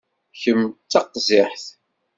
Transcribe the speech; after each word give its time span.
Kemm 0.41 0.61
d 0.71 0.73
taqziḥt. 0.91 1.65